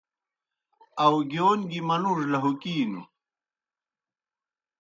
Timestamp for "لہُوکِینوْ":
2.31-3.01